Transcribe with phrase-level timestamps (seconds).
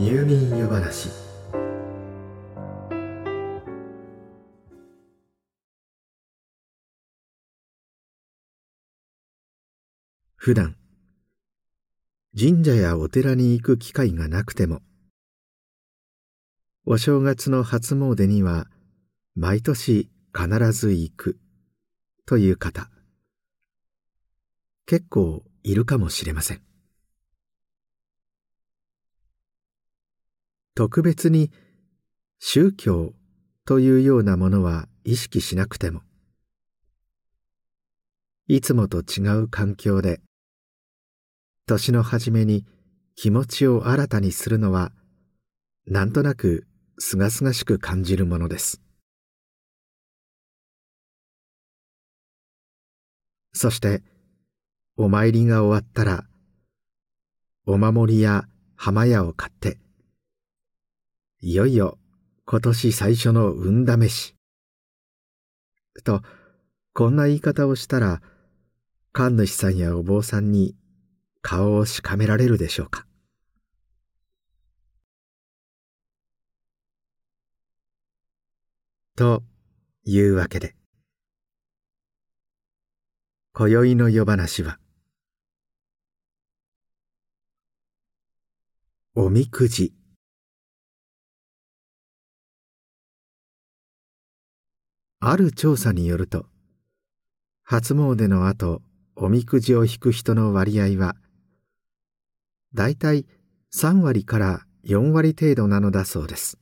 [0.00, 1.10] 入眠湯話。
[10.36, 10.76] 普段
[12.38, 14.82] 神社やお寺に行く機会がなくても
[16.86, 18.68] お正月の初詣には
[19.34, 21.38] 毎年必ず行く
[22.24, 22.88] という方
[24.86, 26.67] 結構いるかもしれません。
[30.78, 31.50] 特別に
[32.38, 33.12] 宗教
[33.66, 36.02] というようなものは意識しなくても。
[38.46, 40.20] いつもと違う環境で
[41.66, 42.64] 年の初めに
[43.16, 44.92] 気持ちを新たにするのは
[45.84, 48.80] なんとなくすがすがしく感じるものです。
[53.52, 54.04] そして
[54.96, 56.24] お参りが終わったら
[57.66, 58.44] お守りや
[58.76, 59.80] 浜屋を買って
[61.40, 61.98] いよいよ
[62.46, 64.34] 今年最初の運試し。
[66.04, 66.22] と
[66.94, 68.20] こんな言い方をしたら
[69.12, 70.74] 神主さんやお坊さんに
[71.40, 73.06] 顔をしかめられるでしょうか。
[79.14, 79.44] と
[80.04, 80.74] いうわけで。
[83.52, 84.78] 今宵の夜話は
[89.14, 89.97] おみくじ。
[95.20, 96.46] ある調査によると
[97.64, 98.82] 初詣の後
[99.16, 101.16] おみくじを引く人の割合は
[102.72, 103.26] だいたい
[103.74, 106.58] 3割から4割程度なのだそうです。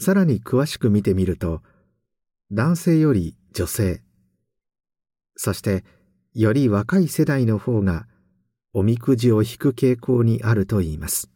[0.00, 1.62] さらに詳しく見てみると
[2.50, 4.02] 男性より女性
[5.36, 5.84] そして
[6.34, 8.08] より若い世代の方が
[8.72, 11.30] おみくじを引く傾向にあるといいます。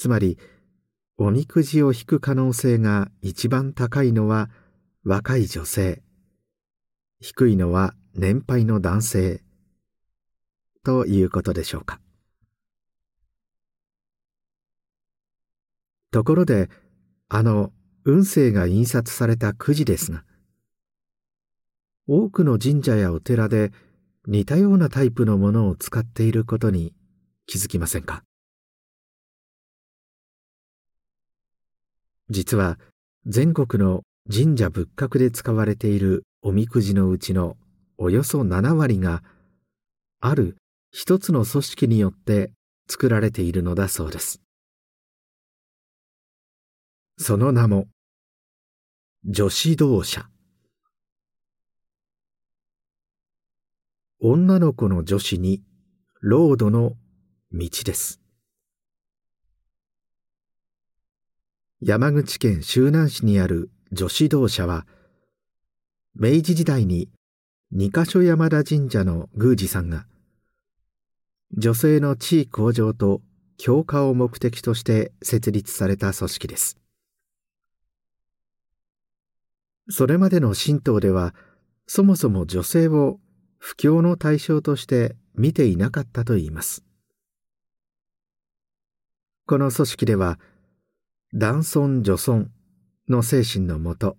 [0.00, 0.38] つまり
[1.18, 4.48] おみくじを引く可能性が一番高いのは
[5.04, 6.02] 若い女性。
[7.20, 9.42] 低いのは年配の男性。
[10.84, 12.00] ということでしょうか。
[16.12, 16.70] ところで
[17.28, 17.70] あの
[18.06, 20.24] 運勢が印刷されたくじですが
[22.08, 23.70] 多くの神社やお寺で
[24.26, 26.94] 似たようなタイプのものを使っていることに
[27.44, 28.24] 気づきませんか？
[32.30, 32.78] 実は
[33.26, 34.02] 全国の
[34.32, 37.56] 神社仏閣で使われているおみくじのうちの
[37.98, 39.22] およそ7割が
[40.20, 40.56] ある
[40.92, 42.52] 一つの組織によって
[42.88, 44.40] 作られているのだそうです。
[47.18, 47.86] その名も
[49.24, 50.28] 女子同社。
[54.20, 55.62] 女の子の女子に
[56.20, 56.92] ロードの
[57.52, 58.19] 道です。
[61.82, 64.86] 山口県周南市にある女子同社は
[66.14, 67.08] 明治時代に
[67.72, 70.04] 二箇所山田神社の宮司さんが
[71.56, 73.22] 女性の地位向上と
[73.56, 76.76] 強化を目的として設立された組織です。
[79.88, 81.34] それまでの神道では
[81.86, 83.20] そもそも女性を
[83.56, 86.84] 布教の対象として見ていなかったといいます。
[89.46, 90.38] この組織では
[91.32, 92.50] 男尊女尊
[93.08, 94.16] の精神のもと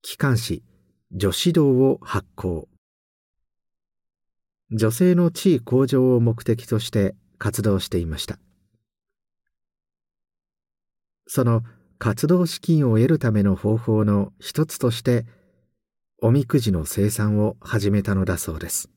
[0.00, 0.62] 機関紙
[1.10, 2.68] 女子道を発行。
[4.70, 8.38] 女性の地位向上を目的として活動していました。
[11.26, 11.62] その
[11.98, 15.26] 活動資金を得るための方法の一つとして
[16.18, 18.88] おみくじの生産を始めたのだそうです。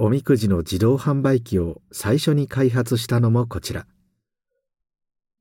[0.00, 3.84] おみくじの自動販売機を最初に開発したのもこちら。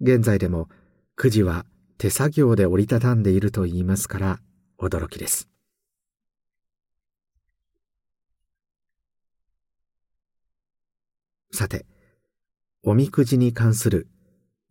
[0.02, 0.68] 現在でも
[1.16, 1.64] くじは
[2.00, 4.40] 手作業で折りたたんでいるといいますから
[4.80, 5.48] 驚きです。
[11.52, 11.86] さて
[12.82, 14.08] おみくじに関する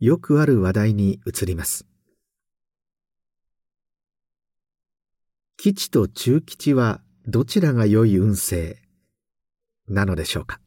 [0.01, 1.87] よくある話題に移ります。
[5.57, 8.83] 吉と中吉はどちらが良い運勢
[9.89, 10.61] なのでしょうか？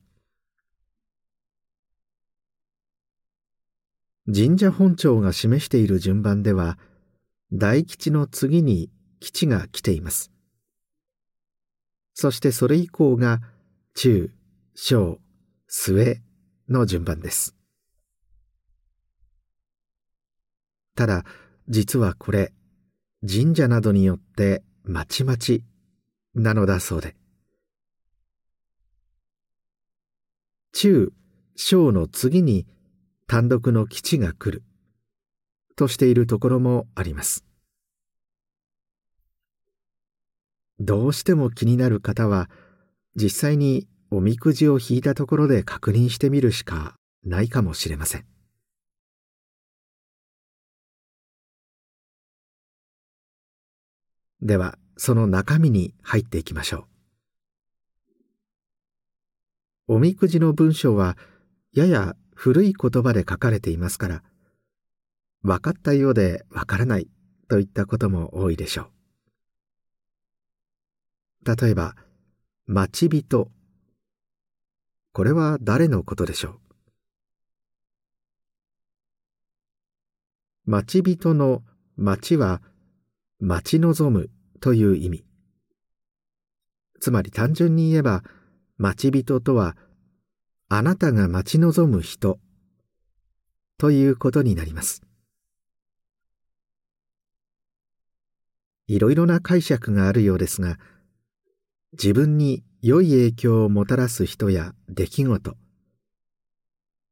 [4.25, 6.77] 神社本庁が示している順番では
[7.51, 10.31] 大吉の次に吉が来ています。
[12.13, 13.41] そしてそれ以降が
[13.95, 14.31] 中
[14.75, 15.19] 小
[15.67, 16.21] 末
[16.69, 17.55] の順番です。
[20.95, 21.23] ただ
[21.67, 22.53] 実はこれ
[23.27, 25.63] 神社などによってまちまち
[26.35, 27.15] なのだそうで。
[30.71, 31.11] 中
[31.55, 32.67] 小の次に
[33.27, 34.63] 単独の基地が来る。
[35.79, 37.45] としているところもあります。
[40.77, 42.49] どうしても気になる方は
[43.15, 48.25] 実際におみくじを引いたところで確認してみるしかないかもしれません。
[54.41, 56.98] ではその中身に入っていきましょう。
[59.91, 61.17] おみくじの文章は
[61.73, 64.23] やや古い言葉で書かれていますから
[65.41, 67.07] 分かったようで分からない
[67.49, 68.91] といったことも多いでしょ
[71.43, 71.55] う。
[71.63, 71.95] 例えば
[72.67, 73.49] 「待ち人」
[75.11, 76.59] これは誰のことでしょ
[80.67, 80.69] う？
[80.69, 81.63] 待ち人の
[81.97, 82.61] 「待ち」は
[83.39, 85.25] 待ち望むという意味。
[86.99, 88.23] つまり単純に言えば
[88.79, 89.75] 待ち人とは
[90.69, 92.39] あなたが待ち望む人
[93.77, 95.03] ということになります。
[98.87, 100.79] いろいろな解釈があるようですが
[101.91, 105.55] 自分に良い影響をもたらす人や出来事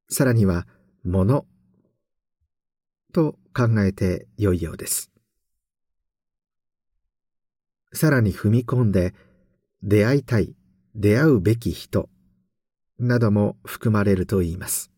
[0.10, 0.66] さらには
[1.04, 1.46] 物
[3.14, 5.12] と考えてよいようです。
[7.94, 9.14] さらに踏み込んで
[9.84, 10.57] 出会いたい
[10.98, 12.10] 出会うべき人
[13.00, 14.92] なども含まれるといいます。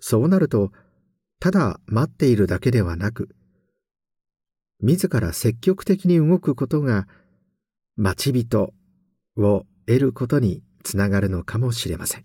[0.00, 0.70] そうなると
[1.38, 3.30] ただ待っているだけではなく
[4.82, 7.08] 自ら積極的に動くことが
[7.96, 8.74] 待ち人
[9.36, 12.24] を得ることにつながるのかもしれません。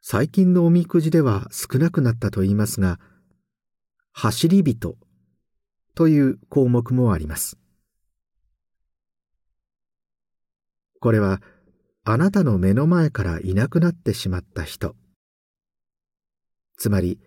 [0.00, 3.00] 最近のおみくじでは少なくなったと言いますが
[4.16, 4.96] 走り人
[5.96, 7.58] という項目もあります。
[11.00, 11.42] これは
[12.04, 14.94] あなたの目の前からいなくなってしまった人。
[16.76, 17.18] つまり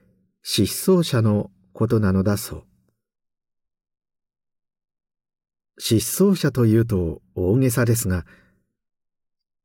[0.44, 2.64] 失踪者のことなのだそう。
[5.78, 8.26] 失踪者というと大げさですが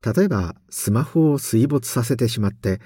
[0.04, 2.80] 例えばスマホを水没させてしまって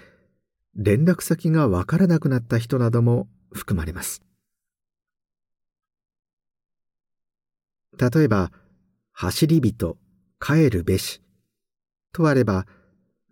[0.76, 4.22] 連絡先がわからなくなった人なども含まれます。
[7.98, 8.52] 例えば
[9.12, 9.96] 走り人
[10.40, 11.22] 帰るべし。
[12.12, 12.66] とあれば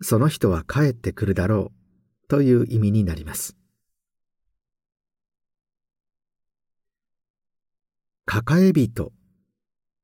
[0.01, 1.71] その人は帰ってくるだろ
[2.25, 3.55] うという意味になります。
[8.25, 9.13] 抱え人。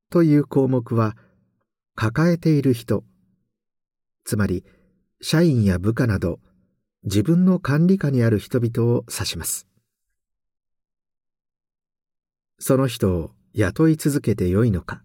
[0.09, 1.15] という項目は
[1.95, 3.03] 抱えている人。
[4.25, 4.63] つまり
[5.21, 6.39] 社員や部下など
[7.03, 9.70] 自分の管理下にある人々を指します。
[12.63, 15.01] その人を雇い続けてよいのか。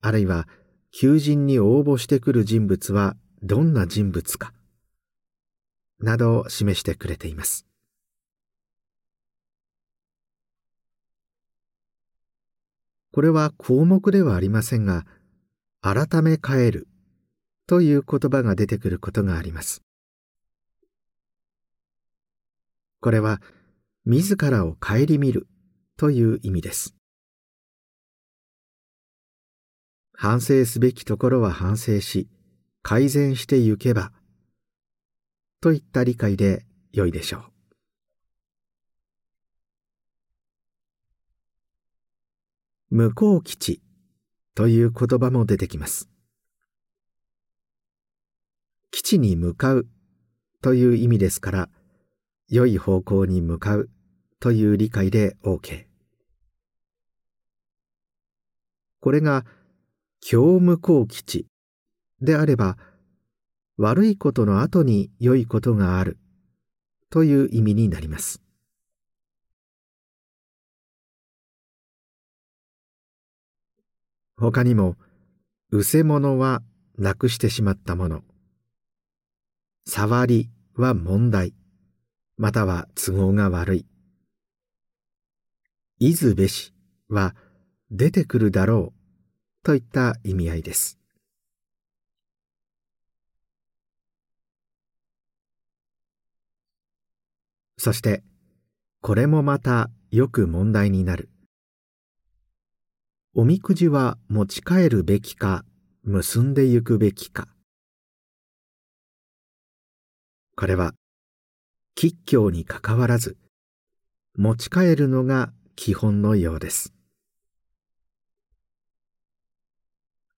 [0.00, 0.48] あるいは
[0.90, 3.14] 求人に応募してくる人物は
[3.44, 4.52] どんな人物か。
[6.00, 7.64] などを示してくれています。
[13.12, 15.06] これは項目ではありませんが
[15.80, 16.88] 改め変える
[17.68, 19.84] という言葉が出てくることがあります。
[23.00, 23.40] これは
[24.04, 25.46] 自らを顧みる
[25.96, 26.94] という意味です。
[30.12, 32.28] 反省すべきところは反省し
[32.82, 34.12] 改善してゆけば
[35.60, 37.44] といった理解でよいでしょう。
[42.96, 43.82] 向こう基地
[44.54, 46.08] という言葉も出てきます。
[48.92, 49.86] 基地に向かう
[50.62, 51.68] という意味ですから
[52.48, 53.90] 良い方向に向かう
[54.44, 55.86] という理解で OK
[59.00, 59.46] これが
[60.20, 61.46] 強向こう基地
[62.20, 62.76] であれば
[63.78, 66.18] 悪いことの後に良いことがある
[67.08, 68.42] という意味になります。
[74.36, 74.98] 他にも
[75.72, 76.62] 「うせ者は
[76.98, 78.22] なくしてしまったもの」
[79.88, 81.54] 「触りは問題」
[82.36, 83.86] または都合が悪い
[86.06, 86.74] 「いずべし」
[87.08, 87.34] は
[87.90, 90.98] 出てくるだろうといった意味合いです。
[97.78, 98.22] そして
[99.00, 101.30] これもまたよく問題になる。
[103.32, 105.64] おみくじは持ち帰るべきか
[106.02, 107.48] 結んでゆくべきか。
[110.54, 110.92] これは
[111.94, 113.38] 吉凶にかかわらず
[114.36, 116.94] 持ち帰るのが基本のようです。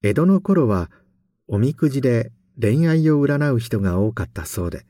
[0.02, 0.90] 江戸の頃は
[1.48, 4.86] おみくじで恋愛を占う人が多かったそうで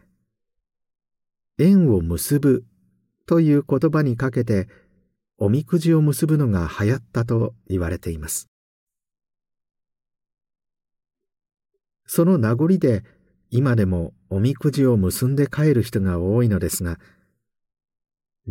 [1.59, 2.65] 縁を結ぶ
[3.27, 4.69] という言葉にかけて
[5.39, 8.49] おみくじを結ぶのが流行ったと言われています。
[12.07, 13.03] その名残で
[13.51, 16.99] 今でもおみくじを結んで帰る人が多いのですが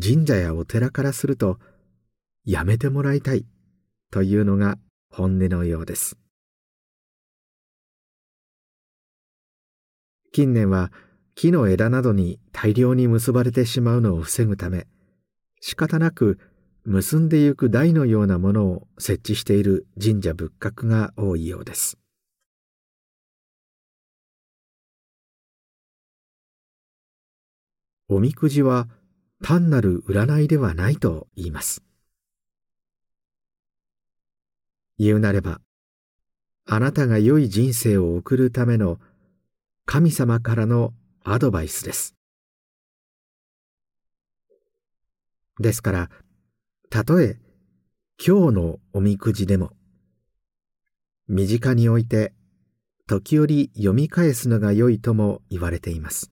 [0.01, 1.57] 神社やお寺からすると
[2.45, 3.45] やめてもらいたい
[4.11, 4.77] というのが
[5.09, 6.17] 本音のようです。
[10.31, 10.91] 近年は
[11.33, 14.85] 木の枝などに大量に結ばれてしまうのを防ぐため
[15.59, 16.39] 仕方なく
[16.83, 21.97] 結んでゆく台のようなものを設置している神社仏閣が多いようです。
[28.07, 28.87] おみくじは
[29.41, 31.84] 単なる占いではないと言います。
[34.97, 35.61] 言うなれば
[36.67, 38.99] あなたが良い人生を送るための
[39.85, 42.15] 神様からのアドバイスです。
[45.59, 46.09] ですから
[46.89, 47.37] たとえ
[48.17, 49.71] 今日のおみくじでも
[51.27, 52.33] 身近に置いて
[53.07, 56.31] 時折読み返すのが良いとも言われています。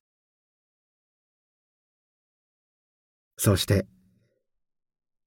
[3.36, 3.86] そして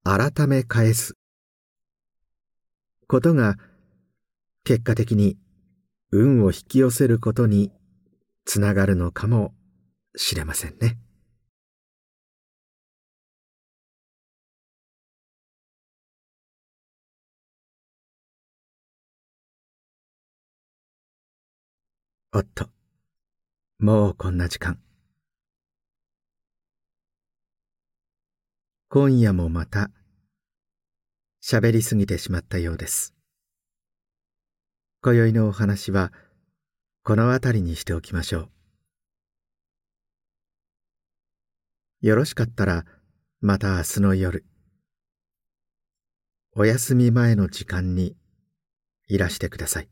[0.03, 1.15] 改め返す
[3.07, 3.55] ことが
[4.65, 5.37] 結果的に
[6.11, 7.71] 運を引き寄せることに
[8.45, 9.53] つながるのかも
[10.15, 10.99] しれませんね。
[22.33, 22.67] おっと、
[23.79, 24.79] もうこんな時間。
[28.89, 29.91] 今夜もまた
[31.41, 33.13] 喋りすぎてしまったようです。
[35.01, 36.11] 今宵のお話は
[37.03, 38.49] この辺りにしておきましょう。
[42.01, 42.85] よろしかったら
[43.39, 44.45] また明日の夜
[46.53, 48.15] お休み前の時間に
[49.07, 49.89] いらしてください。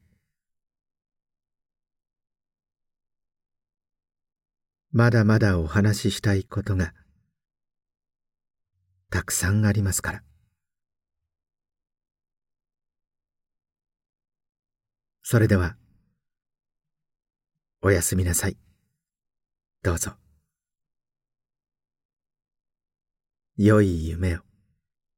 [4.91, 6.93] まだまだお話ししたいことが
[9.11, 10.23] たくさんありますから。
[15.27, 15.75] それでは、
[17.82, 18.58] おやすみなさい。
[19.82, 20.12] どうぞ。
[23.58, 24.44] 良い夢を。